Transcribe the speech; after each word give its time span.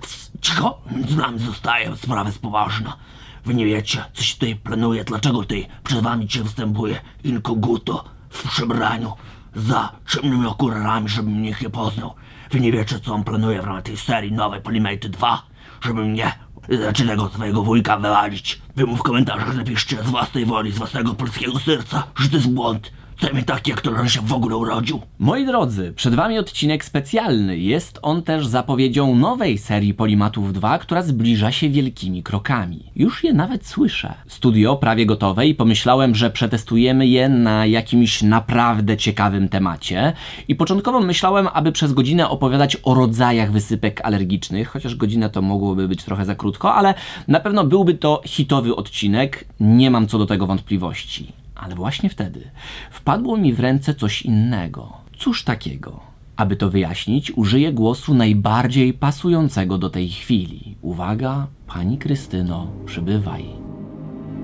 Ps, 0.00 0.30
cicho, 0.40 0.80
między 0.90 1.16
nami 1.16 1.38
zostaje, 1.38 1.96
sprawa 1.96 2.24
jest 2.24 2.42
poważna. 2.42 2.96
Wy 3.44 3.54
nie 3.54 3.66
wiecie, 3.66 4.04
co 4.14 4.22
się 4.22 4.34
tutaj 4.34 4.56
planuje, 4.56 5.04
dlaczego 5.04 5.38
tutaj 5.38 5.68
przed 5.84 6.00
Wami 6.00 6.26
dzisiaj 6.26 6.42
występuje 6.42 7.00
inkoguto 7.24 8.04
w 8.30 8.48
przebraniu 8.48 9.12
za 9.54 9.92
ciemnymi 10.08 10.46
okularami, 10.46 11.08
żebym 11.08 11.42
nikt 11.42 11.62
nie 11.62 11.70
poznał. 11.70 12.14
Wy 12.50 12.60
nie 12.60 12.72
wiecie, 12.72 13.00
co 13.00 13.14
on 13.14 13.24
planuje 13.24 13.62
w 13.62 13.64
ramach 13.64 13.82
tej 13.82 13.96
serii 13.96 14.32
nowej 14.32 14.60
Polimate 14.60 15.08
2, 15.08 15.42
żeby 15.82 16.04
mnie, 16.04 16.32
znaczy 16.68 17.06
tego 17.06 17.28
swojego 17.28 17.62
wujka 17.62 17.96
wywalić. 17.96 18.62
Wy 18.76 18.86
mu 18.86 18.96
w 18.96 19.02
komentarzach 19.02 19.56
napiszcie 19.56 20.02
z 20.02 20.10
własnej 20.10 20.46
woli, 20.46 20.72
z 20.72 20.78
własnego 20.78 21.14
polskiego 21.14 21.58
serca, 21.58 22.02
że 22.16 22.28
to 22.28 22.36
jest 22.36 22.50
błąd. 22.50 22.92
Zajmie 23.20 23.42
taki, 23.42 23.70
jak 23.70 23.80
to 23.80 23.90
on 23.90 24.08
się 24.08 24.20
w 24.20 24.32
ogóle 24.32 24.56
urodził. 24.56 25.00
Moi 25.18 25.46
drodzy, 25.46 25.92
przed 25.96 26.14
Wami 26.14 26.38
odcinek 26.38 26.84
specjalny. 26.84 27.58
Jest 27.58 27.98
on 28.02 28.22
też 28.22 28.46
zapowiedzią 28.46 29.16
nowej 29.16 29.58
serii 29.58 29.94
Polimatów 29.94 30.52
2, 30.52 30.78
która 30.78 31.02
zbliża 31.02 31.52
się 31.52 31.68
wielkimi 31.68 32.22
krokami. 32.22 32.90
Już 32.96 33.24
je 33.24 33.32
nawet 33.32 33.66
słyszę. 33.66 34.14
Studio 34.26 34.76
prawie 34.76 35.06
gotowe 35.06 35.46
i 35.46 35.54
pomyślałem, 35.54 36.14
że 36.14 36.30
przetestujemy 36.30 37.06
je 37.06 37.28
na 37.28 37.66
jakimś 37.66 38.22
naprawdę 38.22 38.96
ciekawym 38.96 39.48
temacie. 39.48 40.12
I 40.48 40.54
początkowo 40.54 41.00
myślałem, 41.00 41.48
aby 41.52 41.72
przez 41.72 41.92
godzinę 41.92 42.28
opowiadać 42.28 42.76
o 42.82 42.94
rodzajach 42.94 43.52
wysypek 43.52 44.00
alergicznych, 44.04 44.68
chociaż 44.68 44.94
godzina 44.94 45.28
to 45.28 45.42
mogłoby 45.42 45.88
być 45.88 46.04
trochę 46.04 46.24
za 46.24 46.34
krótko, 46.34 46.74
ale 46.74 46.94
na 47.28 47.40
pewno 47.40 47.64
byłby 47.64 47.94
to 47.94 48.22
hitowy 48.26 48.76
odcinek. 48.76 49.44
Nie 49.60 49.90
mam 49.90 50.06
co 50.06 50.18
do 50.18 50.26
tego 50.26 50.46
wątpliwości. 50.46 51.41
Ale 51.62 51.74
właśnie 51.74 52.08
wtedy 52.10 52.50
wpadło 52.90 53.36
mi 53.36 53.52
w 53.52 53.60
ręce 53.60 53.94
coś 53.94 54.22
innego. 54.22 54.92
Cóż 55.18 55.44
takiego? 55.44 56.00
Aby 56.36 56.56
to 56.56 56.70
wyjaśnić, 56.70 57.32
użyję 57.36 57.72
głosu 57.72 58.14
najbardziej 58.14 58.92
pasującego 58.92 59.78
do 59.78 59.90
tej 59.90 60.08
chwili. 60.08 60.76
Uwaga, 60.80 61.46
pani 61.66 61.98
Krystyno, 61.98 62.66
przybywaj. 62.86 63.44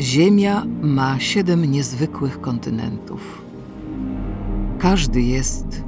Ziemia 0.00 0.64
ma 0.82 1.20
siedem 1.20 1.64
niezwykłych 1.70 2.40
kontynentów. 2.40 3.42
Każdy 4.78 5.22
jest 5.22 5.84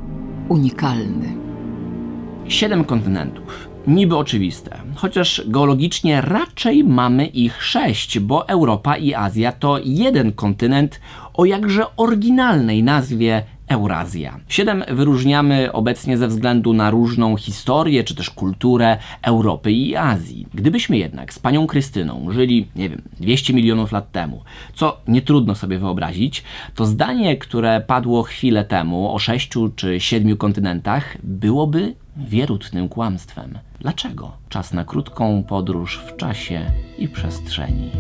unikalny. 0.48 1.28
Siedem 2.48 2.84
kontynentów. 2.84 3.70
Niby 3.86 4.16
oczywiste, 4.16 4.78
chociaż 4.94 5.42
geologicznie 5.46 6.20
raczej 6.20 6.84
mamy 6.84 7.26
ich 7.26 7.62
sześć, 7.62 8.18
bo 8.18 8.48
Europa 8.48 8.96
i 8.96 9.14
Azja 9.14 9.52
to 9.52 9.78
jeden 9.84 10.32
kontynent 10.32 11.00
o 11.34 11.44
jakże 11.44 11.96
oryginalnej 11.96 12.82
nazwie 12.82 13.42
Eurazja. 13.70 14.40
Siedem 14.48 14.84
wyróżniamy 14.88 15.72
obecnie 15.72 16.18
ze 16.18 16.28
względu 16.28 16.72
na 16.72 16.90
różną 16.90 17.36
historię 17.36 18.04
czy 18.04 18.14
też 18.14 18.30
kulturę 18.30 18.98
Europy 19.22 19.72
i 19.72 19.96
Azji. 19.96 20.46
Gdybyśmy 20.54 20.98
jednak 20.98 21.34
z 21.34 21.38
panią 21.38 21.66
Krystyną 21.66 22.26
żyli, 22.30 22.68
nie 22.76 22.88
wiem, 22.88 23.02
200 23.20 23.52
milionów 23.52 23.92
lat 23.92 24.12
temu, 24.12 24.42
co 24.74 25.00
nie 25.08 25.22
trudno 25.22 25.54
sobie 25.54 25.78
wyobrazić, 25.78 26.44
to 26.74 26.86
zdanie, 26.86 27.36
które 27.36 27.80
padło 27.80 28.22
chwilę 28.22 28.64
temu 28.64 29.14
o 29.14 29.18
sześciu 29.18 29.70
czy 29.76 30.00
siedmiu 30.00 30.36
kontynentach, 30.36 31.16
byłoby 31.22 31.94
wierutnym 32.16 32.88
kłamstwem. 32.88 33.58
Dlaczego? 33.80 34.32
Czas 34.48 34.72
na 34.72 34.84
krótką 34.84 35.44
podróż 35.48 36.00
w 36.06 36.16
czasie 36.16 36.60
i 36.98 37.08
przestrzeni. 37.08 37.90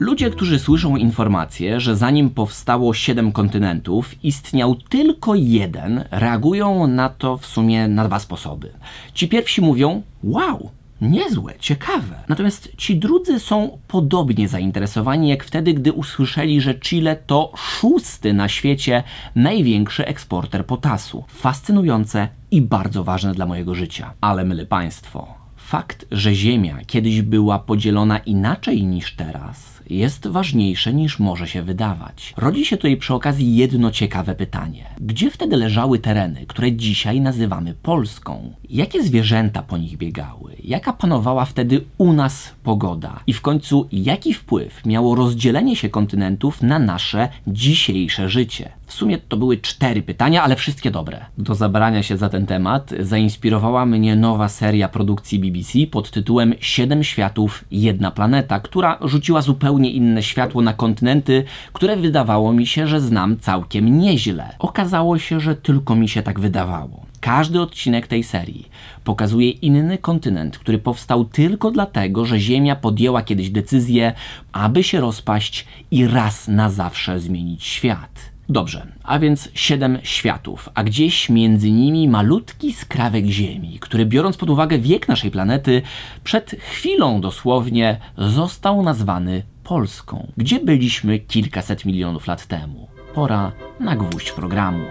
Ludzie, 0.00 0.30
którzy 0.30 0.58
słyszą 0.58 0.96
informację, 0.96 1.80
że 1.80 1.96
zanim 1.96 2.30
powstało 2.30 2.94
siedem 2.94 3.32
kontynentów, 3.32 4.24
istniał 4.24 4.74
tylko 4.74 5.34
jeden, 5.34 6.04
reagują 6.10 6.86
na 6.86 7.08
to 7.08 7.36
w 7.36 7.46
sumie 7.46 7.88
na 7.88 8.04
dwa 8.04 8.18
sposoby. 8.18 8.72
Ci 9.14 9.28
pierwsi 9.28 9.60
mówią: 9.60 10.02
Wow, 10.24 10.70
Niezłe, 11.00 11.54
ciekawe. 11.58 12.14
Natomiast 12.28 12.72
ci 12.76 12.96
drudzy 12.96 13.40
są 13.40 13.78
podobnie 13.88 14.48
zainteresowani 14.48 15.28
jak 15.28 15.44
wtedy, 15.44 15.74
gdy 15.74 15.92
usłyszeli, 15.92 16.60
że 16.60 16.74
Chile 16.74 17.16
to 17.16 17.52
szósty 17.56 18.32
na 18.32 18.48
świecie 18.48 19.02
największy 19.34 20.06
eksporter 20.06 20.66
potasu. 20.66 21.24
Fascynujące 21.28 22.28
i 22.50 22.62
bardzo 22.62 23.04
ważne 23.04 23.34
dla 23.34 23.46
mojego 23.46 23.74
życia. 23.74 24.12
Ale 24.20 24.44
mylę 24.44 24.66
Państwo. 24.66 25.34
Fakt, 25.56 26.06
że 26.10 26.34
Ziemia 26.34 26.78
kiedyś 26.86 27.22
była 27.22 27.58
podzielona 27.58 28.18
inaczej 28.18 28.84
niż 28.84 29.16
teraz, 29.16 29.77
jest 29.90 30.26
ważniejsze 30.26 30.92
niż 30.94 31.18
może 31.18 31.48
się 31.48 31.62
wydawać. 31.62 32.34
Rodzi 32.36 32.64
się 32.64 32.76
tutaj 32.76 32.96
przy 32.96 33.14
okazji 33.14 33.56
jedno 33.56 33.90
ciekawe 33.90 34.34
pytanie. 34.34 34.84
Gdzie 35.00 35.30
wtedy 35.30 35.56
leżały 35.56 35.98
tereny, 35.98 36.46
które 36.46 36.72
dzisiaj 36.72 37.20
nazywamy 37.20 37.74
Polską? 37.82 38.52
Jakie 38.70 39.02
zwierzęta 39.02 39.62
po 39.62 39.78
nich 39.78 39.96
biegały? 39.96 40.56
Jaka 40.64 40.92
panowała 40.92 41.44
wtedy 41.44 41.84
u 41.98 42.12
nas 42.12 42.54
pogoda? 42.62 43.20
I 43.26 43.32
w 43.32 43.40
końcu, 43.40 43.88
jaki 43.92 44.34
wpływ 44.34 44.86
miało 44.86 45.14
rozdzielenie 45.14 45.76
się 45.76 45.88
kontynentów 45.88 46.62
na 46.62 46.78
nasze 46.78 47.28
dzisiejsze 47.46 48.28
życie? 48.28 48.77
W 48.88 48.92
sumie 48.92 49.18
to 49.18 49.36
były 49.36 49.56
cztery 49.58 50.02
pytania, 50.02 50.42
ale 50.42 50.56
wszystkie 50.56 50.90
dobre. 50.90 51.24
Do 51.38 51.54
zabrania 51.54 52.02
się 52.02 52.16
za 52.16 52.28
ten 52.28 52.46
temat 52.46 52.90
zainspirowała 53.00 53.86
mnie 53.86 54.16
nowa 54.16 54.48
seria 54.48 54.88
produkcji 54.88 55.38
BBC 55.38 55.86
pod 55.90 56.10
tytułem 56.10 56.54
Siedem 56.60 57.04
światów, 57.04 57.64
jedna 57.70 58.10
planeta, 58.10 58.60
która 58.60 58.98
rzuciła 59.00 59.42
zupełnie 59.42 59.90
inne 59.90 60.22
światło 60.22 60.62
na 60.62 60.72
kontynenty, 60.72 61.44
które 61.72 61.96
wydawało 61.96 62.52
mi 62.52 62.66
się, 62.66 62.86
że 62.86 63.00
znam 63.00 63.38
całkiem 63.38 63.98
nieźle. 63.98 64.54
Okazało 64.58 65.18
się, 65.18 65.40
że 65.40 65.56
tylko 65.56 65.94
mi 65.94 66.08
się 66.08 66.22
tak 66.22 66.40
wydawało. 66.40 67.06
Każdy 67.20 67.60
odcinek 67.60 68.06
tej 68.06 68.24
serii 68.24 68.68
pokazuje 69.04 69.50
inny 69.50 69.98
kontynent, 69.98 70.58
który 70.58 70.78
powstał 70.78 71.24
tylko 71.24 71.70
dlatego, 71.70 72.24
że 72.24 72.38
Ziemia 72.38 72.76
podjęła 72.76 73.22
kiedyś 73.22 73.50
decyzję, 73.50 74.12
aby 74.52 74.82
się 74.82 75.00
rozpaść 75.00 75.66
i 75.90 76.06
raz 76.06 76.48
na 76.48 76.70
zawsze 76.70 77.20
zmienić 77.20 77.64
świat. 77.64 78.37
Dobrze, 78.50 78.86
a 79.02 79.18
więc 79.18 79.48
siedem 79.54 79.98
światów, 80.02 80.68
a 80.74 80.84
gdzieś 80.84 81.28
między 81.28 81.70
nimi 81.70 82.08
malutki 82.08 82.72
skrawek 82.72 83.26
Ziemi, 83.26 83.78
który 83.78 84.06
biorąc 84.06 84.36
pod 84.36 84.50
uwagę 84.50 84.78
wiek 84.78 85.08
naszej 85.08 85.30
planety, 85.30 85.82
przed 86.24 86.50
chwilą 86.50 87.20
dosłownie 87.20 88.00
został 88.18 88.82
nazwany 88.82 89.42
Polską. 89.64 90.32
Gdzie 90.36 90.60
byliśmy 90.60 91.18
kilkaset 91.18 91.84
milionów 91.84 92.26
lat 92.26 92.46
temu? 92.46 92.88
Pora 93.14 93.52
na 93.80 93.96
gwóźdź 93.96 94.32
programu. 94.32 94.84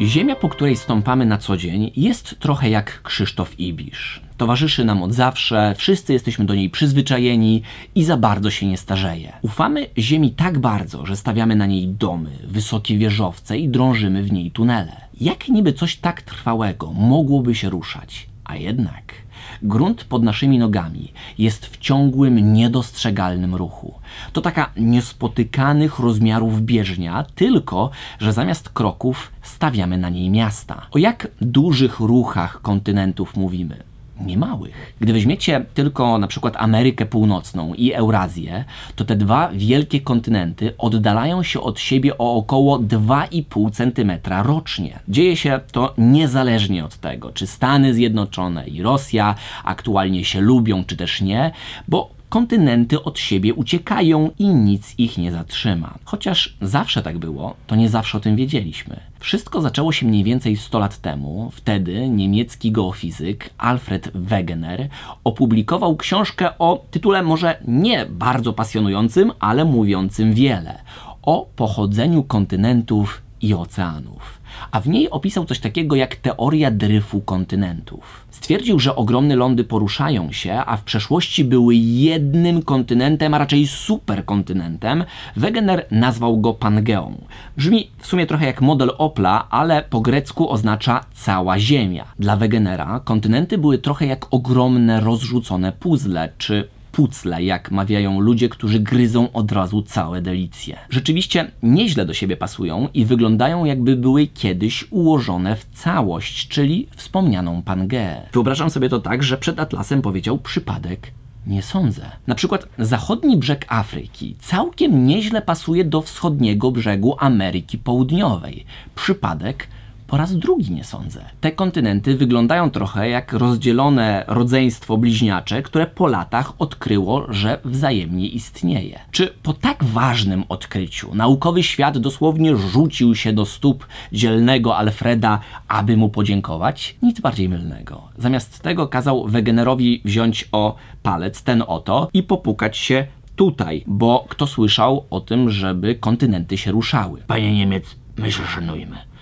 Ziemia, 0.00 0.36
po 0.36 0.48
której 0.48 0.76
stąpamy 0.76 1.26
na 1.26 1.38
co 1.38 1.56
dzień, 1.56 1.90
jest 1.96 2.36
trochę 2.38 2.70
jak 2.70 3.02
Krzysztof 3.02 3.60
Ibisz. 3.60 4.20
Towarzyszy 4.36 4.84
nam 4.84 5.02
od 5.02 5.14
zawsze, 5.14 5.74
wszyscy 5.78 6.12
jesteśmy 6.12 6.44
do 6.44 6.54
niej 6.54 6.70
przyzwyczajeni 6.70 7.62
i 7.94 8.04
za 8.04 8.16
bardzo 8.16 8.50
się 8.50 8.66
nie 8.66 8.76
starzeje. 8.76 9.32
Ufamy 9.42 9.86
Ziemi 9.98 10.30
tak 10.30 10.58
bardzo, 10.58 11.06
że 11.06 11.16
stawiamy 11.16 11.56
na 11.56 11.66
niej 11.66 11.88
domy, 11.88 12.30
wysokie 12.44 12.98
wieżowce 12.98 13.58
i 13.58 13.68
drążymy 13.68 14.22
w 14.22 14.32
niej 14.32 14.50
tunele. 14.50 14.96
Jak 15.20 15.48
niby 15.48 15.72
coś 15.72 15.96
tak 15.96 16.22
trwałego 16.22 16.92
mogłoby 16.92 17.54
się 17.54 17.70
ruszać? 17.70 18.26
A 18.44 18.56
jednak 18.56 19.14
grunt 19.62 20.04
pod 20.04 20.22
naszymi 20.22 20.58
nogami 20.58 21.12
jest 21.38 21.66
w 21.66 21.78
ciągłym, 21.78 22.52
niedostrzegalnym 22.52 23.54
ruchu. 23.54 23.94
To 24.32 24.40
taka 24.40 24.70
niespotykanych 24.76 25.98
rozmiarów 25.98 26.62
bieżnia, 26.62 27.24
tylko 27.34 27.90
że 28.18 28.32
zamiast 28.32 28.68
kroków 28.68 29.32
stawiamy 29.42 29.98
na 29.98 30.08
niej 30.08 30.30
miasta. 30.30 30.86
O 30.90 30.98
jak 30.98 31.28
dużych 31.40 32.00
ruchach 32.00 32.62
kontynentów 32.62 33.36
mówimy? 33.36 33.82
Niemałych. 34.20 34.94
Gdy 35.00 35.12
weźmiecie 35.12 35.64
tylko 35.74 36.18
na 36.18 36.26
przykład 36.26 36.54
Amerykę 36.56 37.06
Północną 37.06 37.74
i 37.74 37.92
Eurazję, 37.92 38.64
to 38.96 39.04
te 39.04 39.16
dwa 39.16 39.50
wielkie 39.52 40.00
kontynenty 40.00 40.74
oddalają 40.78 41.42
się 41.42 41.60
od 41.60 41.80
siebie 41.80 42.18
o 42.18 42.34
około 42.34 42.78
2,5 42.78 43.70
cm 43.72 44.12
rocznie. 44.42 44.98
Dzieje 45.08 45.36
się 45.36 45.60
to 45.72 45.94
niezależnie 45.98 46.84
od 46.84 46.96
tego, 46.96 47.32
czy 47.32 47.46
Stany 47.46 47.94
Zjednoczone 47.94 48.68
i 48.68 48.82
Rosja 48.82 49.34
aktualnie 49.64 50.24
się 50.24 50.40
lubią, 50.40 50.84
czy 50.84 50.96
też 50.96 51.20
nie, 51.20 51.52
bo 51.88 52.15
kontynenty 52.28 53.02
od 53.02 53.18
siebie 53.18 53.54
uciekają 53.54 54.30
i 54.38 54.46
nic 54.46 54.94
ich 54.98 55.18
nie 55.18 55.32
zatrzyma. 55.32 55.98
Chociaż 56.04 56.56
zawsze 56.62 57.02
tak 57.02 57.18
było, 57.18 57.54
to 57.66 57.76
nie 57.76 57.88
zawsze 57.88 58.18
o 58.18 58.20
tym 58.20 58.36
wiedzieliśmy. 58.36 59.00
Wszystko 59.18 59.60
zaczęło 59.60 59.92
się 59.92 60.06
mniej 60.06 60.24
więcej 60.24 60.56
100 60.56 60.78
lat 60.78 60.98
temu. 60.98 61.50
Wtedy 61.54 62.08
niemiecki 62.08 62.72
geofizyk 62.72 63.50
Alfred 63.58 64.10
Wegener 64.14 64.88
opublikował 65.24 65.96
książkę 65.96 66.58
o 66.58 66.84
tytule 66.90 67.22
może 67.22 67.58
nie 67.68 68.06
bardzo 68.06 68.52
pasjonującym, 68.52 69.32
ale 69.40 69.64
mówiącym 69.64 70.34
wiele 70.34 70.82
o 71.22 71.48
pochodzeniu 71.56 72.22
kontynentów 72.22 73.22
i 73.40 73.54
oceanów. 73.54 74.35
A 74.70 74.80
w 74.80 74.88
niej 74.88 75.10
opisał 75.10 75.44
coś 75.44 75.58
takiego 75.58 75.96
jak 75.96 76.16
teoria 76.16 76.70
dryfu 76.70 77.20
kontynentów. 77.20 78.26
Stwierdził, 78.30 78.78
że 78.78 78.96
ogromne 78.96 79.36
lądy 79.36 79.64
poruszają 79.64 80.32
się, 80.32 80.62
a 80.66 80.76
w 80.76 80.82
przeszłości 80.82 81.44
były 81.44 81.74
jednym 81.74 82.62
kontynentem, 82.62 83.34
a 83.34 83.38
raczej 83.38 83.66
superkontynentem. 83.66 85.04
Wegener 85.36 85.86
nazwał 85.90 86.40
go 86.40 86.54
Pangeą. 86.54 87.14
Brzmi 87.56 87.90
w 87.98 88.06
sumie 88.06 88.26
trochę 88.26 88.46
jak 88.46 88.60
model 88.60 88.90
Opla, 88.98 89.46
ale 89.50 89.82
po 89.90 90.00
grecku 90.00 90.50
oznacza 90.50 91.04
cała 91.14 91.58
Ziemia. 91.58 92.04
Dla 92.18 92.36
Wegenera 92.36 93.00
kontynenty 93.04 93.58
były 93.58 93.78
trochę 93.78 94.06
jak 94.06 94.26
ogromne 94.30 95.00
rozrzucone 95.00 95.72
puzzle, 95.72 96.32
czy 96.38 96.68
pucle, 96.96 97.42
jak 97.42 97.70
mawiają 97.70 98.20
ludzie, 98.20 98.48
którzy 98.48 98.80
gryzą 98.80 99.32
od 99.32 99.52
razu 99.52 99.82
całe 99.82 100.22
delicje. 100.22 100.78
Rzeczywiście 100.90 101.50
nieźle 101.62 102.06
do 102.06 102.14
siebie 102.14 102.36
pasują 102.36 102.88
i 102.94 103.04
wyglądają 103.04 103.64
jakby 103.64 103.96
były 103.96 104.26
kiedyś 104.26 104.86
ułożone 104.90 105.56
w 105.56 105.64
całość, 105.64 106.48
czyli 106.48 106.88
wspomnianą 106.96 107.62
Pangeę. 107.62 108.22
Wyobrażam 108.32 108.70
sobie 108.70 108.88
to 108.88 109.00
tak, 109.00 109.22
że 109.22 109.38
przed 109.38 109.60
Atlasem 109.60 110.02
powiedział 110.02 110.38
przypadek 110.38 111.10
nie 111.46 111.62
sądzę. 111.62 112.02
Na 112.26 112.34
przykład 112.34 112.68
zachodni 112.78 113.36
brzeg 113.36 113.66
Afryki 113.68 114.36
całkiem 114.40 115.06
nieźle 115.06 115.42
pasuje 115.42 115.84
do 115.84 116.02
wschodniego 116.02 116.70
brzegu 116.70 117.16
Ameryki 117.18 117.78
Południowej. 117.78 118.64
Przypadek 118.94 119.68
po 120.06 120.16
raz 120.16 120.36
drugi 120.36 120.72
nie 120.72 120.84
sądzę. 120.84 121.24
Te 121.40 121.52
kontynenty 121.52 122.16
wyglądają 122.16 122.70
trochę 122.70 123.08
jak 123.08 123.32
rozdzielone 123.32 124.24
rodzeństwo 124.28 124.96
bliźniacze, 124.96 125.62
które 125.62 125.86
po 125.86 126.06
latach 126.06 126.52
odkryło, 126.58 127.26
że 127.28 127.58
wzajemnie 127.64 128.28
istnieje. 128.28 129.00
Czy 129.10 129.34
po 129.42 129.52
tak 129.52 129.84
ważnym 129.84 130.44
odkryciu 130.48 131.14
naukowy 131.14 131.62
świat 131.62 131.98
dosłownie 131.98 132.56
rzucił 132.56 133.14
się 133.14 133.32
do 133.32 133.46
stóp 133.46 133.86
dzielnego 134.12 134.76
Alfreda, 134.76 135.40
aby 135.68 135.96
mu 135.96 136.08
podziękować? 136.08 136.96
Nic 137.02 137.20
bardziej 137.20 137.48
mylnego. 137.48 138.02
Zamiast 138.18 138.62
tego 138.62 138.88
kazał 138.88 139.26
Wegenerowi 139.28 140.02
wziąć 140.04 140.48
o 140.52 140.76
palec 141.02 141.42
ten 141.42 141.62
oto 141.66 142.08
i 142.14 142.22
popukać 142.22 142.76
się 142.76 143.06
tutaj, 143.36 143.84
bo 143.86 144.24
kto 144.28 144.46
słyszał 144.46 145.06
o 145.10 145.20
tym, 145.20 145.50
żeby 145.50 145.94
kontynenty 145.94 146.58
się 146.58 146.72
ruszały? 146.72 147.22
Panie 147.26 147.54
Niemiec, 147.54 147.96
my 148.16 148.32
się 148.32 148.42
szanujmy. 148.46 149.15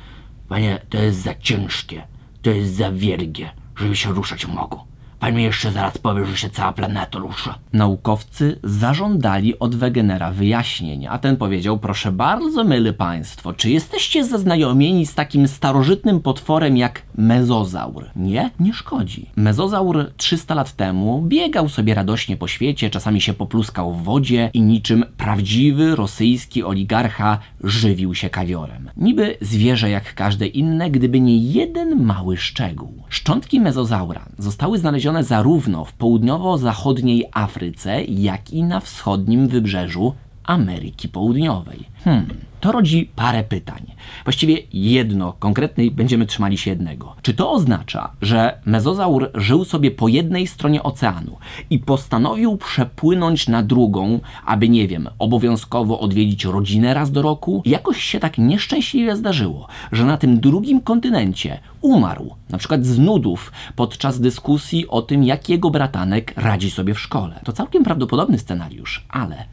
Panie, 0.55 0.81
to 0.89 0.99
jest 0.99 1.19
za 1.19 1.35
ciężkie, 1.35 2.07
to 2.43 2.51
jest 2.51 2.75
za 2.75 2.93
wielgie, 2.93 3.51
żeby 3.77 3.97
się 3.97 4.13
ruszać 4.13 4.47
mogło. 4.47 4.87
Pan 5.25 5.35
mi 5.35 5.43
jeszcze 5.43 5.73
zaraz 5.73 5.99
powie, 5.99 6.27
że 6.27 6.37
się 6.37 6.51
cała 6.51 6.73
planeta 6.73 7.19
rusza. 7.19 7.59
Naukowcy 7.73 8.59
zażądali 8.65 9.59
od 9.59 9.77
Wegenera 9.77 10.31
wyjaśnień, 10.31 11.07
a 11.07 11.19
ten 11.19 11.37
powiedział: 11.37 11.79
Proszę 11.79 12.13
bardzo, 12.13 12.65
myli 12.65 12.93
państwo, 12.93 13.53
czy 13.53 13.71
jesteście 13.71 14.25
zaznajomieni 14.25 15.07
z 15.07 15.15
takim 15.15 15.49
starożytnym 15.49 16.21
potworem 16.21 16.77
jak 16.77 17.03
mezozaur? 17.15 18.11
Nie, 18.17 18.51
nie 18.61 18.73
szkodzi. 18.73 19.31
Mezozaur 19.37 20.11
300 20.17 20.55
lat 20.55 20.73
temu 20.73 21.23
biegał 21.23 21.69
sobie 21.69 21.95
radośnie 21.95 22.37
po 22.37 22.49
świecie, 22.49 22.91
czasami 22.91 23.21
się 23.21 23.35
popluskał 23.35 23.93
w 23.93 24.03
wodzie 24.03 24.51
i 24.55 24.63
niczym 24.63 25.05
prawdziwy 25.17 25.97
rosyjski 25.97 26.65
oligarcha 26.65 27.39
żywił 27.61 28.15
się 28.15 28.31
kawiorem. 28.31 28.91
Niby 28.97 29.37
zwierzę 29.41 29.91
jak 29.91 30.15
każde 30.15 30.47
inne, 30.47 30.91
gdyby 30.91 31.21
nie 31.21 31.39
jeden 31.39 32.05
mały 32.05 32.37
szczegół. 32.37 33.03
Szczątki 33.09 33.61
mezozaura 33.61 34.29
zostały 34.39 34.79
znalezione 34.79 35.14
zarówno 35.23 35.85
w 35.85 35.93
południowo-zachodniej 35.93 37.25
Afryce, 37.33 38.05
jak 38.05 38.51
i 38.51 38.63
na 38.63 38.81
wschodnim 38.81 39.49
wybrzeżu 39.49 40.15
Ameryki 40.45 41.09
Południowej. 41.09 41.79
Hmm, 42.05 42.27
to 42.65 42.73
rodzi 42.73 43.11
parę 43.17 43.45
pytań. 43.45 43.95
Właściwie 44.25 44.59
jedno 44.73 45.33
konkretne 45.33 45.85
i 45.85 45.91
będziemy 45.91 46.27
trzymali 46.27 46.59
się 46.59 46.71
jednego. 46.71 47.17
Czy 47.23 47.35
to 47.35 47.53
oznacza, 47.53 48.11
że 48.23 48.59
mezozaur 48.65 49.31
żył 49.35 49.65
sobie 49.65 49.91
po 49.91 50.09
jednej 50.09 50.47
stronie 50.47 50.83
oceanu 50.83 51.37
i 51.71 51.79
postanowił 51.79 52.57
przepłynąć 52.57 53.49
na 53.49 53.63
drugą, 53.63 54.21
aby 54.47 54.69
nie 54.69 54.89
wiem, 54.89 55.09
obowiązkowo 55.19 56.01
odwiedzić 56.01 56.45
rodzinę 56.45 56.95
raz 56.95 57.11
do 57.11 57.23
roku? 57.23 57.63
Jakoś 57.65 58.03
się 58.03 58.21
tak 58.21 58.39
nieszczęśliwie 58.39 59.17
zdarzyło, 59.17 59.69
że 59.93 60.05
na 60.05 60.17
tym 60.17 60.41
drugim 60.41 60.81
kontynencie 60.81 61.61
umarł, 61.81 62.35
na 62.51 62.59
przykład 62.59 62.87
z 62.87 62.99
nudów, 62.99 63.53
podczas 63.77 64.21
dyskusji 64.21 64.89
o 64.89 65.03
tym, 65.03 65.25
jak 65.25 65.49
jego 65.49 65.71
bratanek 65.71 66.35
radzi 66.37 66.71
sobie 66.71 66.95
w 66.95 67.01
szkole. 67.01 67.41
To 67.45 67.53
całkiem 67.53 67.85
prawdopodobny 67.85 68.39
scenariusz, 68.39 69.07
ale 69.09 69.45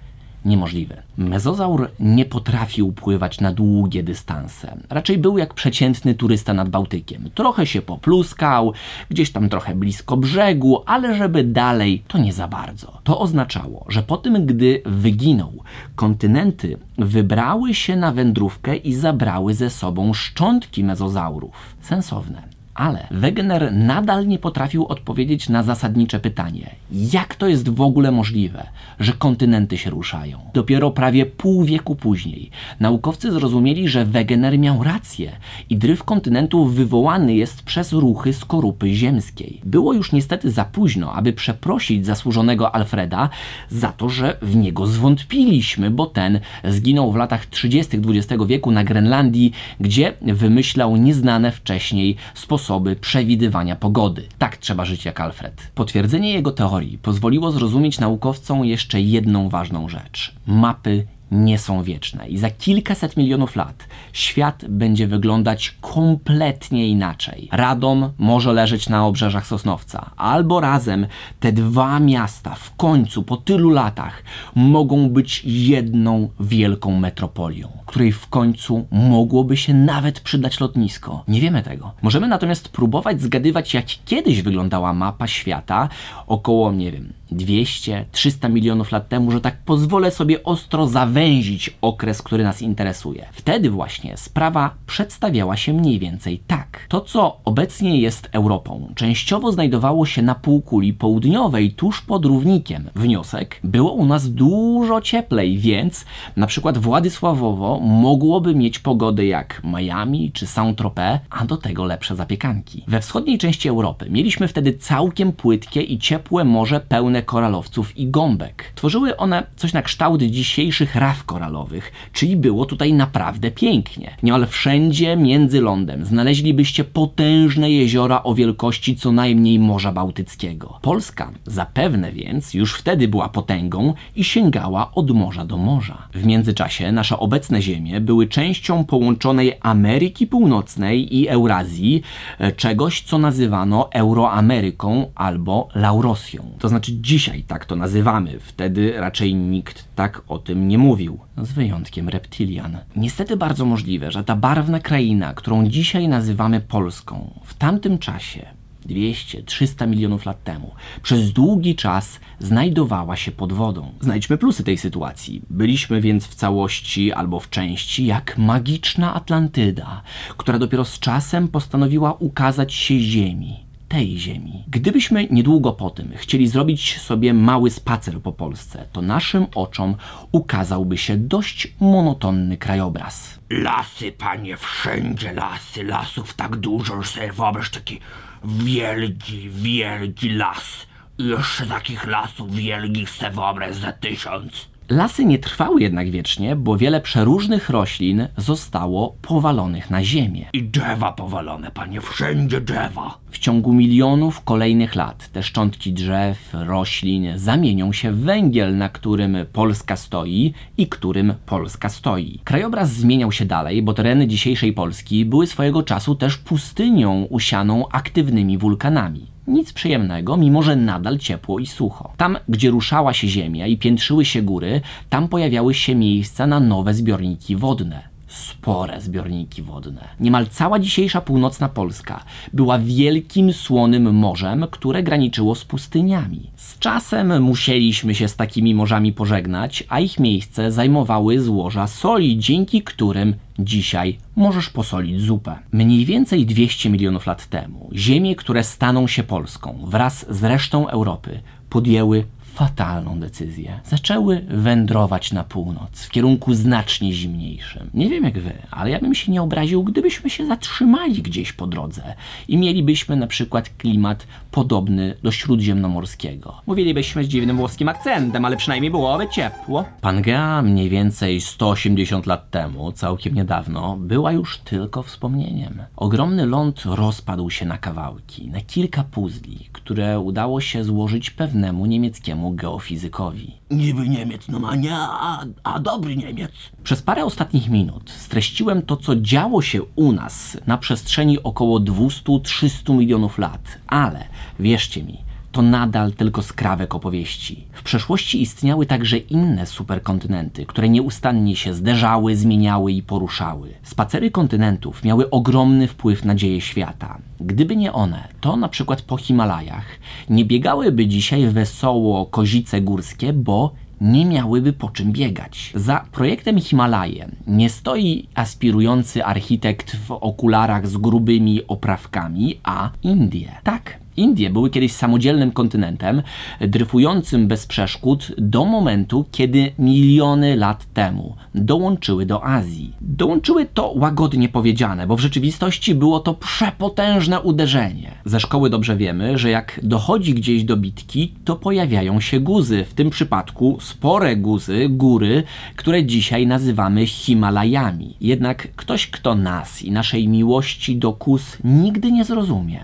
niemożliwy. 0.46 0.98
Mezozaur 1.18 1.90
nie 2.00 2.26
potrafił 2.26 2.92
pływać 2.92 3.42
na 3.42 3.52
długie 3.52 4.04
dystanse. 4.04 4.78
Raczej 4.90 5.18
był 5.18 5.38
jak 5.38 5.54
przeciętny 5.54 6.16
turysta 6.16 6.54
nad 6.54 6.70
Bałtykiem. 6.70 7.30
Trochę 7.36 7.66
się 7.66 7.82
popluskał, 7.82 8.74
gdzieś 9.10 9.32
tam 9.32 9.50
trochę 9.50 9.76
blisko 9.76 10.18
brzegu, 10.18 10.84
ale 10.86 11.16
żeby 11.16 11.44
dalej, 11.44 12.04
to 12.08 12.18
nie 12.18 12.34
za 12.34 12.48
bardzo. 12.48 13.02
To 13.04 13.20
oznaczało, 13.20 13.86
że 13.90 14.04
po 14.04 14.18
tym, 14.18 14.46
gdy 14.46 14.82
wyginął, 14.86 15.54
kontynenty 15.96 16.78
wybrały 16.98 17.74
się 17.74 17.96
na 17.96 18.12
wędrówkę 18.12 18.76
i 18.76 18.94
zabrały 18.94 19.54
ze 19.54 19.70
sobą 19.70 20.14
szczątki 20.14 20.84
mezozaurów. 20.84 21.76
Sensowne. 21.82 22.61
Ale 22.82 23.08
Wegener 23.12 23.74
nadal 23.74 24.28
nie 24.28 24.40
potrafił 24.40 24.86
odpowiedzieć 24.86 25.50
na 25.50 25.64
zasadnicze 25.64 26.20
pytanie: 26.20 26.70
jak 26.92 27.36
to 27.36 27.48
jest 27.48 27.70
w 27.70 27.82
ogóle 27.82 28.12
możliwe, 28.12 28.68
że 29.00 29.14
kontynenty 29.14 29.78
się 29.78 29.90
ruszają? 29.90 30.40
Dopiero 30.54 30.92
prawie 30.92 31.26
pół 31.26 31.64
wieku 31.64 31.96
później 31.96 32.50
naukowcy 32.80 33.32
zrozumieli, 33.32 33.88
że 33.88 34.06
Wegener 34.06 34.60
miał 34.60 34.84
rację 34.84 35.32
i 35.70 35.78
dryf 35.78 36.04
kontynentów 36.04 36.76
wywołany 36.76 37.36
jest 37.36 37.64
przez 37.64 37.94
ruchy 37.94 38.34
skorupy 38.34 38.94
ziemskiej. 38.94 39.62
Było 39.64 39.94
już 39.94 40.12
niestety 40.12 40.52
za 40.52 40.66
późno, 40.66 41.14
aby 41.14 41.34
przeprosić 41.34 42.06
zasłużonego 42.06 42.76
Alfreda 42.76 43.30
za 43.70 43.92
to, 43.92 44.10
że 44.10 44.38
w 44.42 44.56
niego 44.56 44.88
zwątpiliśmy, 44.88 45.92
bo 45.92 46.06
ten 46.06 46.40
zginął 46.64 47.12
w 47.12 47.16
latach 47.16 47.46
30. 47.46 47.98
XX 47.98 48.44
wieku 48.48 48.72
na 48.72 48.84
Grenlandii, 48.84 49.52
gdzie 49.80 50.14
wymyślał 50.22 50.96
nieznane 50.96 51.52
wcześniej 51.52 52.16
sposoby 52.34 52.71
sposoby 52.72 52.96
przewidywania 52.96 53.76
pogody. 53.76 54.28
Tak 54.38 54.58
trzeba 54.58 54.86
żyć 54.86 55.06
jak 55.06 55.20
Alfred. 55.20 55.72
Potwierdzenie 55.76 56.34
jego 56.34 56.52
teorii 56.52 56.98
pozwoliło 56.98 57.52
zrozumieć 57.52 58.00
naukowcom 58.00 58.66
jeszcze 58.66 59.02
jedną 59.02 59.50
ważną 59.50 59.90
rzecz. 59.90 60.36
Mapy 60.48 61.08
nie 61.32 61.58
są 61.58 61.84
wieczne 61.84 62.28
i 62.28 62.38
za 62.38 62.50
kilkaset 62.50 63.18
milionów 63.18 63.56
lat 63.56 63.88
świat 64.14 64.66
będzie 64.70 65.08
wyglądać 65.08 65.78
kompletnie 65.82 66.88
inaczej. 66.88 67.50
Radom 67.52 68.12
może 68.18 68.54
leżeć 68.54 68.90
na 68.90 69.06
obrzeżach 69.06 69.48
Sosnowca, 69.48 70.12
albo 70.18 70.60
razem 70.60 71.08
te 71.40 71.52
dwa 71.52 72.00
miasta 72.00 72.56
w 72.56 72.76
końcu 72.76 73.24
po 73.24 73.38
tylu 73.38 73.70
latach 73.70 74.24
mogą 74.56 75.10
być 75.10 75.42
jedną 75.46 76.30
wielką 76.40 77.00
metropolią, 77.00 77.68
której 77.86 78.12
w 78.12 78.28
końcu 78.28 78.88
mogłoby 78.92 79.58
się 79.58 79.74
nawet 79.74 80.20
przydać 80.20 80.60
lotnisko. 80.60 81.24
Nie 81.28 81.42
wiemy 81.42 81.64
tego. 81.64 81.92
Możemy 82.02 82.28
natomiast 82.28 82.70
próbować 82.70 83.22
zgadywać, 83.22 83.74
jak 83.74 83.86
kiedyś 84.06 84.42
wyglądała 84.42 84.94
mapa 84.94 85.28
świata 85.28 85.90
około, 86.28 86.72
nie 86.72 86.92
wiem, 86.92 87.14
200-300 87.32 88.50
milionów 88.50 88.92
lat 88.92 89.10
temu, 89.10 89.32
że 89.32 89.42
tak 89.42 89.58
pozwolę 89.58 90.12
sobie 90.12 90.44
ostro 90.44 90.88
zawęzić 90.88 91.78
okres, 91.82 92.22
który 92.22 92.44
nas 92.44 92.62
interesuje. 92.62 93.26
Wtedy 93.32 93.70
właśnie 93.70 94.18
sprawa 94.18 94.76
przedstawiała 94.88 95.58
się 95.58 95.74
mniej 95.74 96.00
więcej 96.00 96.40
tak. 96.48 96.86
To, 96.90 97.02
co 97.02 97.38
obecnie 97.46 98.02
jest 98.02 98.30
Europą, 98.32 98.94
częściowo 98.96 99.52
znajdowało 99.52 100.06
się 100.06 100.22
na 100.22 100.36
półkuli 100.36 100.94
południowej, 100.94 101.72
tuż 101.72 102.02
pod 102.02 102.26
równikiem. 102.26 102.90
Wniosek, 102.96 103.60
było 103.64 103.92
u 103.92 104.06
nas 104.06 104.34
dużo 104.34 105.02
cieplej, 105.02 105.58
więc 105.58 106.06
na 106.36 106.48
przykład 106.48 106.78
Władysławowo 106.78 107.80
mogłoby 107.80 108.56
mieć 108.56 108.80
pogody 108.80 109.26
jak 109.26 109.62
Miami 109.64 110.32
czy 110.32 110.46
Saint-Tropez, 110.48 111.20
a 111.30 111.46
do 111.46 111.58
tego 111.58 111.86
lepsze 111.86 112.16
zapiekanki. 112.16 112.84
We 112.88 113.02
wschodniej 113.02 113.38
części 113.38 113.70
Europy 113.70 114.08
mieliśmy 114.10 114.48
wtedy 114.48 114.74
całkiem 114.74 115.32
płytkie 115.32 115.82
i 115.82 116.00
ciepłe 116.00 116.44
morze 116.44 116.80
pełne 116.80 117.21
koralowców 117.22 117.98
i 117.98 118.08
gąbek. 118.08 118.72
Tworzyły 118.76 119.18
one 119.18 119.44
coś 119.56 119.74
na 119.74 119.82
kształt 119.82 120.22
dzisiejszych 120.24 120.96
raf 120.96 121.24
koralowych, 121.24 121.92
czyli 122.14 122.36
było 122.36 122.66
tutaj 122.66 122.94
naprawdę 122.94 123.52
pięknie. 123.52 124.18
Niemal 124.24 124.48
wszędzie 124.48 125.18
między 125.18 125.62
lądem 125.62 126.06
znaleźlibyście 126.06 126.84
potężne 126.84 127.72
jeziora 127.72 128.24
o 128.24 128.36
wielkości 128.36 128.96
co 128.96 129.12
najmniej 129.12 129.60
Morza 129.60 129.92
Bałtyckiego. 129.92 130.80
Polska 130.82 131.32
zapewne 131.46 132.12
więc 132.12 132.54
już 132.54 132.74
wtedy 132.74 133.08
była 133.08 133.30
potęgą 133.30 133.94
i 134.16 134.24
sięgała 134.24 134.92
od 134.96 135.12
morza 135.12 135.46
do 135.46 135.58
morza. 135.58 136.08
W 136.14 136.26
międzyczasie 136.26 136.92
nasze 136.92 137.20
obecne 137.20 137.62
ziemie 137.62 138.02
były 138.02 138.28
częścią 138.28 138.86
połączonej 138.86 139.54
Ameryki 139.62 140.28
Północnej 140.28 141.18
i 141.18 141.28
Eurazji, 141.28 142.02
e, 142.40 142.52
czegoś 142.52 143.02
co 143.02 143.18
nazywano 143.18 143.92
Euroameryką 143.92 145.12
albo 145.16 145.68
Laurosją. 145.76 146.44
To 146.60 146.70
znaczy 146.70 146.92
Dzisiaj 147.12 147.44
tak 147.44 147.66
to 147.66 147.76
nazywamy, 147.76 148.40
wtedy 148.40 148.94
raczej 148.98 149.36
nikt 149.36 149.96
tak 149.96 150.22
o 150.28 150.40
tym 150.40 150.68
nie 150.68 150.78
mówił, 150.78 151.20
z 151.38 151.52
wyjątkiem 151.52 152.10
reptilian. 152.10 152.78
Niestety 152.96 153.38
bardzo 153.38 153.66
możliwe, 153.66 154.12
że 154.12 154.24
ta 154.24 154.36
barwna 154.36 154.80
kraina, 154.80 155.34
którą 155.34 155.68
dzisiaj 155.68 156.08
nazywamy 156.08 156.62
Polską, 156.62 157.40
w 157.44 157.54
tamtym 157.54 157.98
czasie 157.98 158.46
200-300 158.90 159.88
milionów 159.88 160.26
lat 160.26 160.44
temu, 160.44 160.72
przez 161.04 161.32
długi 161.32 161.76
czas 161.76 162.20
znajdowała 162.40 163.16
się 163.16 163.32
pod 163.32 163.54
wodą. 163.54 163.92
Znajdźmy 164.02 164.38
plusy 164.38 164.64
tej 164.64 164.78
sytuacji. 164.78 165.42
Byliśmy 165.50 166.02
więc 166.02 166.28
w 166.28 166.36
całości 166.36 167.14
albo 167.14 167.40
w 167.40 167.50
części 167.50 168.06
jak 168.06 168.38
magiczna 168.38 169.14
Atlantyda, 169.14 170.02
która 170.38 170.60
dopiero 170.60 170.86
z 170.86 171.00
czasem 171.00 171.48
postanowiła 171.48 172.14
ukazać 172.14 172.74
się 172.74 173.00
Ziemi 173.00 173.71
tej 173.92 174.20
ziemi. 174.20 174.64
Gdybyśmy 174.68 175.28
niedługo 175.32 175.74
po 175.74 175.90
tym 175.90 176.12
chcieli 176.16 176.48
zrobić 176.48 177.00
sobie 177.00 177.34
mały 177.34 177.72
spacer 177.72 178.22
po 178.22 178.32
Polsce, 178.32 178.86
to 178.92 179.02
naszym 179.02 179.48
oczom 179.56 179.96
ukazałby 180.32 180.98
się 180.98 181.18
dość 181.18 181.74
monotonny 181.80 182.58
krajobraz. 182.58 183.40
Lasy, 183.50 184.12
panie, 184.12 184.58
wszędzie 184.58 185.34
lasy, 185.34 185.84
lasów 185.84 186.34
tak 186.34 186.56
dużo, 186.56 187.02
że 187.02 187.10
sobie 187.10 187.32
wyobraź 187.32 187.70
taki 187.70 188.00
wielki, 188.46 189.50
wielki 189.50 190.30
las. 190.30 190.88
Jeszcze 191.18 191.66
takich 191.66 192.08
lasów 192.08 192.56
wielkich 192.56 193.10
sobie 193.10 193.32
wyobraź 193.32 193.76
za 193.76 193.92
tysiąc. 193.92 194.71
Lasy 194.92 195.26
nie 195.26 195.40
trwały 195.40 195.82
jednak 195.82 196.12
wiecznie, 196.12 196.56
bo 196.56 196.78
wiele 196.78 197.02
przeróżnych 197.02 197.70
roślin 197.70 198.28
zostało 198.38 199.16
powalonych 199.22 199.90
na 199.90 200.04
ziemię. 200.04 200.46
I 200.54 200.64
drzewa 200.64 201.12
powalone, 201.12 201.72
panie, 201.72 202.02
wszędzie 202.02 202.62
drzewa. 202.62 203.18
W 203.30 203.40
ciągu 203.40 203.74
milionów 203.74 204.42
kolejnych 204.44 204.96
lat 204.96 205.30
te 205.30 205.44
szczątki 205.44 205.94
drzew, 205.94 206.50
roślin 206.54 207.28
zamienią 207.36 207.94
się 207.94 208.12
w 208.12 208.20
węgiel, 208.20 208.78
na 208.78 208.90
którym 208.90 209.38
Polska 209.54 209.96
stoi 209.96 210.54
i 210.78 210.88
którym 210.88 211.34
Polska 211.46 211.90
stoi. 211.90 212.40
Krajobraz 212.44 212.94
zmieniał 212.94 213.32
się 213.32 213.46
dalej, 213.46 213.82
bo 213.82 213.94
tereny 213.94 214.28
dzisiejszej 214.28 214.74
Polski 214.74 215.26
były 215.26 215.48
swojego 215.48 215.84
czasu 215.84 216.16
też 216.16 216.38
pustynią 216.38 217.28
usianą 217.30 217.88
aktywnymi 217.92 218.58
wulkanami. 218.58 219.32
Nic 219.48 219.74
przyjemnego, 219.74 220.38
mimo 220.38 220.64
że 220.64 220.76
nadal 220.76 221.18
ciepło 221.18 221.60
i 221.60 221.68
sucho. 221.68 222.14
Tam, 222.18 222.38
gdzie 222.50 222.70
ruszała 222.70 223.14
się 223.14 223.28
ziemia 223.28 223.68
i 223.68 223.78
piętrzyły 223.78 224.26
się 224.26 224.42
góry, 224.42 224.82
tam 225.10 225.28
pojawiały 225.28 225.74
się 225.74 225.96
miejsca 225.96 226.48
na 226.48 226.60
nowe 226.60 226.94
zbiorniki 226.94 227.56
wodne 227.56 228.11
spore 228.32 229.02
zbiorniki 229.02 229.62
wodne. 229.62 230.08
Niemal 230.20 230.48
cała 230.48 230.80
dzisiejsza 230.80 231.22
północna 231.22 231.70
Polska 231.70 232.24
była 232.54 232.80
wielkim 232.80 233.54
słonym 233.54 234.16
morzem, 234.16 234.66
które 234.72 235.04
graniczyło 235.04 235.56
z 235.56 235.66
pustyniami. 235.66 236.52
Z 236.56 236.80
czasem 236.80 237.44
musieliśmy 237.44 238.16
się 238.16 238.28
z 238.28 238.36
takimi 238.36 238.76
morzami 238.76 239.14
pożegnać, 239.14 239.84
a 239.90 240.00
ich 240.00 240.20
miejsce 240.20 240.72
zajmowały 240.72 241.42
złoża 241.42 241.88
soli, 241.88 242.40
dzięki 242.40 242.82
którym 242.82 243.36
Dzisiaj 243.60 244.18
możesz 244.36 244.70
posolić 244.70 245.22
zupę. 245.22 245.60
Mniej 245.72 246.06
więcej 246.06 246.46
200 246.46 246.90
milionów 246.90 247.28
lat 247.28 247.48
temu 247.48 247.90
ziemie, 247.94 248.36
które 248.36 248.64
staną 248.64 249.08
się 249.08 249.24
Polską 249.24 249.80
wraz 249.88 250.26
z 250.30 250.44
resztą 250.44 250.88
Europy, 250.88 251.40
podjęły 251.70 252.26
fatalną 252.54 253.20
decyzję. 253.20 253.80
Zaczęły 253.86 254.46
wędrować 254.50 255.32
na 255.32 255.44
północ, 255.44 256.04
w 256.06 256.10
kierunku 256.10 256.54
znacznie 256.54 257.14
zimniejszym. 257.14 257.90
Nie 257.94 258.10
wiem 258.10 258.24
jak 258.24 258.40
wy, 258.40 258.54
ale 258.72 258.90
ja 258.90 259.00
bym 259.00 259.16
się 259.16 259.32
nie 259.32 259.42
obraził, 259.42 259.84
gdybyśmy 259.84 260.30
się 260.30 260.46
zatrzymali 260.46 261.22
gdzieś 261.22 261.54
po 261.54 261.68
drodze 261.68 262.16
i 262.48 262.58
mielibyśmy 262.58 263.16
na 263.16 263.28
przykład 263.28 263.70
klimat 263.70 264.28
podobny 264.52 265.16
do 265.24 265.32
śródziemnomorskiego. 265.32 266.62
Mówilibyśmy 266.68 267.24
z 267.24 267.28
dziwnym 267.28 267.58
włoskim 267.58 267.90
akcentem, 267.90 268.46
ale 268.46 268.58
przynajmniej 268.58 268.92
byłoby 268.92 269.30
ciepło. 269.30 269.86
Pangea 270.02 270.62
mniej 270.62 270.90
więcej 270.90 271.42
180 271.42 272.26
lat 272.26 272.50
temu, 272.50 272.92
całkiem 272.92 273.36
niedawno, 273.36 273.98
była 274.00 274.32
już 274.32 274.58
tylko 274.58 275.04
wspomnieniem. 275.04 275.84
Ogromny 275.96 276.46
ląd 276.46 276.84
rozpadł 276.86 277.50
się 277.50 277.66
na 277.66 277.78
kawałki, 277.78 278.50
na 278.50 278.62
kilka 278.62 279.04
puzli, 279.04 279.70
które 279.72 280.20
udało 280.20 280.62
się 280.62 280.84
złożyć 280.84 281.30
pewnemu 281.30 281.86
niemieckiemu 281.86 282.41
geofizykowi. 282.50 283.52
Niby 283.72 284.10
Niemiec, 284.10 284.48
no 284.48 284.60
ma 284.60 284.76
nie, 284.76 284.96
a, 284.96 285.46
a 285.64 285.80
dobry 285.80 286.16
Niemiec. 286.16 286.52
Przez 286.84 287.02
parę 287.02 287.26
ostatnich 287.26 287.70
minut 287.70 288.10
streściłem 288.10 288.82
to, 288.82 288.98
co 288.98 289.16
działo 289.16 289.62
się 289.62 289.84
u 289.96 290.12
nas 290.12 290.58
na 290.68 290.78
przestrzeni 290.78 291.44
około 291.44 291.80
200-300 291.80 292.96
milionów 292.96 293.38
lat, 293.38 293.78
ale 293.88 294.28
wierzcie 294.60 295.04
mi, 295.04 295.18
to 295.52 295.62
nadal 295.62 296.12
tylko 296.12 296.42
skrawek 296.42 296.96
opowieści. 296.96 297.68
W 297.72 297.84
przeszłości 297.84 298.42
istniały 298.42 298.86
także 298.86 299.18
inne 299.18 299.66
superkontynenty, 299.66 300.66
które 300.66 300.90
nieustannie 300.90 301.56
się 301.56 301.74
zderzały, 301.74 302.36
zmieniały 302.36 302.92
i 302.92 303.04
poruszały. 303.04 303.70
Spacery 303.84 304.32
kontynentów 304.32 305.04
miały 305.04 305.30
ogromny 305.30 305.88
wpływ 305.88 306.26
na 306.26 306.36
dzieje 306.36 306.62
świata. 306.62 307.18
Gdyby 307.40 307.76
nie 307.76 307.94
one, 307.94 308.28
to 308.42 308.56
na 308.56 308.70
przykład 308.70 309.02
po 309.02 309.18
Himalajach 309.18 309.86
nie 310.30 310.46
biegałyby 310.46 311.08
dzisiaj 311.08 311.48
wesoło 311.48 312.26
kozice 312.26 312.82
górskie, 312.82 313.34
bo 313.34 313.74
nie 314.02 314.26
miałyby 314.26 314.74
po 314.74 314.90
czym 314.90 315.12
biegać. 315.12 315.74
Za 315.76 316.06
projektem 316.12 316.60
Himalaje 316.60 317.30
nie 317.48 317.70
stoi 317.70 318.28
aspirujący 318.36 319.26
architekt 319.26 319.96
w 319.96 320.12
okularach 320.12 320.88
z 320.88 320.98
grubymi 320.98 321.68
oprawkami, 321.68 322.60
a 322.64 322.90
Indie. 323.04 323.52
Tak, 323.64 324.01
Indie 324.18 324.50
były 324.50 324.70
kiedyś 324.70 324.92
samodzielnym 324.92 325.52
kontynentem, 325.52 326.22
dryfującym 326.62 327.48
bez 327.48 327.66
przeszkód 327.66 328.32
do 328.38 328.66
momentu, 328.66 329.26
kiedy 329.32 329.72
miliony 329.80 330.56
lat 330.56 330.86
temu 330.94 331.36
dołączyły 331.56 332.26
do 332.26 332.46
Azji. 332.46 332.94
Dołączyły 333.02 333.66
to 333.66 333.94
łagodnie 333.96 334.50
powiedziane, 334.50 335.08
bo 335.08 335.16
w 335.16 335.20
rzeczywistości 335.20 335.96
było 335.96 336.20
to 336.20 336.34
przepotężne 336.34 337.42
uderzenie. 337.42 338.12
Ze 338.26 338.40
szkoły 338.40 338.70
dobrze 338.70 338.98
wiemy, 338.98 339.38
że 339.38 339.50
jak 339.50 339.80
dochodzi 339.84 340.34
gdzieś 340.34 340.64
do 340.64 340.78
bitki, 340.78 341.34
to 341.46 341.56
pojawiają 341.56 342.20
się 342.20 342.40
guzy, 342.40 342.86
w 342.86 342.94
tym 342.94 343.10
przypadku 343.10 343.78
spore 343.82 344.36
guzy, 344.36 344.90
góry, 344.90 345.44
które 345.76 346.04
dzisiaj 346.04 346.48
nazywamy 346.48 347.08
Himalajami. 347.08 348.16
Jednak 348.22 348.68
ktoś, 348.76 349.08
kto 349.08 349.36
nas 349.36 349.82
i 349.82 349.92
naszej 349.92 350.28
miłości 350.28 350.96
do 350.96 351.14
kus 351.14 351.58
nigdy 351.64 352.12
nie 352.12 352.26
zrozumie, 352.26 352.84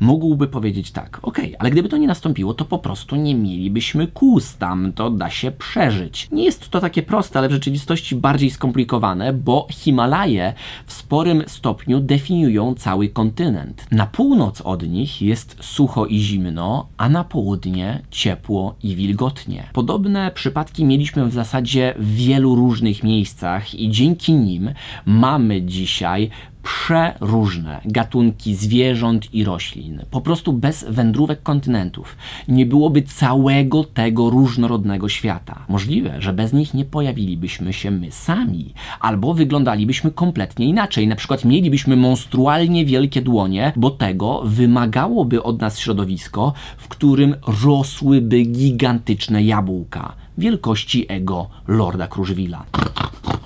mógłby 0.00 0.48
powiedzieć 0.48 0.90
tak, 0.90 1.18
okej, 1.22 1.54
ale 1.58 1.70
gdyby 1.70 1.88
to 1.88 1.96
nie 1.96 2.06
nastąpiło, 2.06 2.54
to 2.54 2.64
po 2.64 2.78
prostu 2.78 3.16
nie 3.16 3.34
mielibyśmy 3.34 4.06
kłus, 4.06 4.56
tam 4.56 4.92
to 4.92 5.10
da 5.10 5.30
się 5.30 5.50
przeżyć. 5.50 6.28
Nie 6.32 6.44
jest 6.44 6.68
to 6.68 6.80
takie 6.80 7.02
proste, 7.02 7.38
ale 7.38 7.48
w 7.48 7.52
rzeczywistości 7.52 8.16
bardziej 8.16 8.50
skomplikowane, 8.50 9.32
bo 9.32 9.66
Himalaje 9.70 10.54
w 10.86 10.92
sporym 10.92 11.42
stopniu 11.46 12.00
definiują 12.00 12.74
cały 12.74 13.08
kontynent. 13.08 13.86
Na 13.90 14.06
północ 14.06 14.60
od 14.60 14.88
nich 14.88 15.22
jest 15.22 15.56
sucho 15.60 16.06
i 16.06 16.18
zimno, 16.18 16.88
a 16.96 17.08
na 17.08 17.24
południe 17.24 18.02
ciepło 18.10 18.74
i 18.82 18.96
wilgotnie. 18.96 19.68
Podobne 19.72 20.30
przypadki 20.34 20.84
mieliśmy 20.84 21.26
w 21.26 21.32
zasadzie 21.32 21.94
w 21.98 22.14
wielu 22.14 22.54
różnych 22.54 23.02
miejscach 23.02 23.74
i 23.74 23.90
dzięki 23.90 24.32
nim 24.32 24.70
mamy 25.06 25.62
dzisiaj 25.62 26.30
przeróżne 26.66 27.80
gatunki 27.84 28.54
zwierząt 28.54 29.34
i 29.34 29.44
roślin. 29.44 30.02
Po 30.10 30.20
prostu 30.20 30.52
bez 30.52 30.84
wędrówek 30.88 31.42
kontynentów 31.42 32.16
nie 32.48 32.66
byłoby 32.66 33.02
całego 33.02 33.84
tego 33.84 34.30
różnorodnego 34.30 35.08
świata. 35.08 35.64
Możliwe, 35.68 36.22
że 36.22 36.32
bez 36.32 36.52
nich 36.52 36.74
nie 36.74 36.84
pojawilibyśmy 36.84 37.72
się 37.72 37.90
my 37.90 38.12
sami, 38.12 38.74
albo 39.00 39.34
wyglądalibyśmy 39.34 40.10
kompletnie 40.10 40.66
inaczej. 40.66 41.08
Na 41.08 41.16
przykład 41.16 41.44
mielibyśmy 41.44 41.96
monstrualnie 41.96 42.84
wielkie 42.84 43.22
dłonie, 43.22 43.72
bo 43.76 43.90
tego 43.90 44.42
wymagałoby 44.44 45.42
od 45.42 45.60
nas 45.60 45.78
środowisko, 45.78 46.52
w 46.76 46.88
którym 46.88 47.34
rosłyby 47.64 48.42
gigantyczne 48.42 49.42
jabłka 49.42 50.14
wielkości 50.38 51.06
ego 51.08 51.48
Lorda 51.68 52.06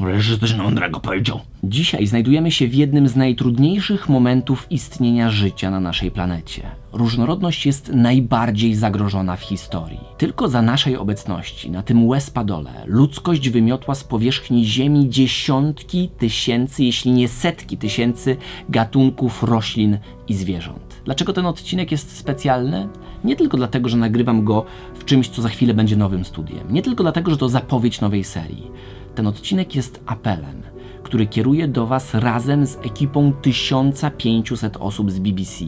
Wreszcie 0.01 0.39
coś 0.39 0.55
mądrego 0.55 1.01
powiedział. 1.01 1.41
Dzisiaj 1.65 2.07
znajdujemy 2.07 2.51
się 2.51 2.69
w 2.69 2.75
jednym 2.75 3.09
z 3.09 3.17
najtrudniejszych 3.17 4.09
momentów 4.09 4.67
istnienia 4.71 5.31
życia 5.31 5.71
na 5.71 5.81
naszej 5.81 6.11
planecie. 6.11 6.63
Różnorodność 6.93 7.67
jest 7.67 7.93
najbardziej 7.95 8.75
zagrożona 8.75 9.37
w 9.37 9.43
historii. 9.43 10.01
Tylko 10.19 10.49
za 10.49 10.63
naszej 10.63 10.97
obecności 10.97 11.71
na 11.71 11.83
tym 11.83 12.07
łez-padole 12.07 12.71
ludzkość 12.87 13.49
wymiotła 13.49 13.95
z 13.95 14.05
powierzchni 14.05 14.65
Ziemi 14.65 15.09
dziesiątki 15.09 16.09
tysięcy, 16.19 16.85
jeśli 16.85 17.13
nie 17.13 17.29
setki 17.29 17.77
tysięcy 17.77 18.37
gatunków 18.69 19.43
roślin 19.43 19.99
i 20.29 20.35
zwierząt. 20.35 21.03
Dlaczego 21.05 21.33
ten 21.33 21.47
odcinek 21.47 21.91
jest 21.91 22.17
specjalny? 22.17 22.89
Nie 23.25 23.37
tylko 23.37 23.57
dlatego, 23.57 23.89
że 23.89 23.97
nagrywam 23.97 24.45
go 24.45 24.65
w 24.95 25.05
czymś, 25.05 25.29
co 25.29 25.43
za 25.43 25.49
chwilę 25.49 25.75
będzie 25.75 25.97
nowym 25.97 26.25
studiem. 26.25 26.73
Nie 26.73 26.83
tylko 26.83 27.03
dlatego, 27.03 27.31
że 27.31 27.37
to 27.37 27.49
zapowiedź 27.49 28.01
nowej 28.01 28.25
serii. 28.25 28.71
Ten 29.15 29.27
odcinek 29.27 29.75
jest 29.75 30.01
apelem 30.07 30.63
który 31.03 31.27
kieruje 31.27 31.69
do 31.69 31.87
Was 31.87 32.15
razem 32.15 32.67
z 32.67 32.77
ekipą 32.77 33.33
1500 33.43 34.77
osób 34.77 35.11
z 35.11 35.19
BBC, 35.19 35.65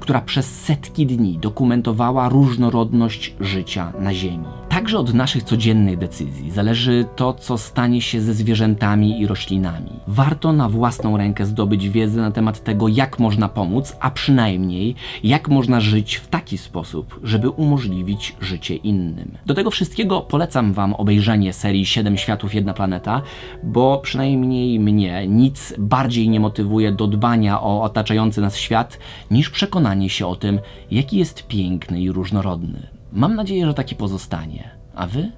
która 0.00 0.20
przez 0.20 0.60
setki 0.64 1.06
dni 1.06 1.38
dokumentowała 1.38 2.28
różnorodność 2.28 3.34
życia 3.40 3.92
na 4.00 4.14
Ziemi. 4.14 4.46
Także 4.68 4.98
od 4.98 5.14
naszych 5.14 5.42
codziennych 5.42 5.98
decyzji 5.98 6.50
zależy 6.50 7.04
to, 7.16 7.34
co 7.34 7.58
stanie 7.58 8.02
się 8.02 8.20
ze 8.20 8.34
zwierzętami 8.34 9.20
i 9.20 9.26
roślinami. 9.26 9.90
Warto 10.06 10.52
na 10.52 10.68
własną 10.68 11.16
rękę 11.16 11.46
zdobyć 11.46 11.88
wiedzę 11.88 12.20
na 12.20 12.30
temat 12.30 12.64
tego, 12.64 12.88
jak 12.88 13.18
można 13.18 13.48
pomóc, 13.48 13.96
a 14.00 14.10
przynajmniej 14.10 14.94
jak 15.24 15.48
można 15.48 15.80
żyć 15.80 16.16
w 16.16 16.28
taki 16.28 16.58
sposób, 16.58 17.20
żeby 17.22 17.50
umożliwić 17.50 18.36
życie 18.40 18.76
innym. 18.76 19.38
Do 19.46 19.54
tego 19.54 19.70
wszystkiego 19.70 20.20
polecam 20.20 20.72
Wam 20.72 20.94
obejrzenie 20.94 21.52
serii 21.52 21.86
7 21.86 22.16
światów, 22.16 22.54
jedna 22.54 22.74
planeta, 22.74 23.22
bo 23.62 23.98
przynajmniej 24.02 24.65
mnie 24.66 25.26
nic 25.28 25.74
bardziej 25.78 26.28
nie 26.28 26.40
motywuje 26.40 26.92
do 26.92 27.06
dbania 27.06 27.60
o 27.62 27.82
otaczający 27.82 28.40
nas 28.40 28.56
świat, 28.56 28.98
niż 29.30 29.50
przekonanie 29.50 30.10
się 30.10 30.26
o 30.26 30.36
tym, 30.36 30.60
jaki 30.90 31.18
jest 31.18 31.46
piękny 31.46 32.00
i 32.00 32.10
różnorodny. 32.10 32.88
Mam 33.12 33.34
nadzieję, 33.34 33.66
że 33.66 33.74
taki 33.74 33.94
pozostanie. 33.94 34.70
A 34.94 35.06
Wy? 35.06 35.32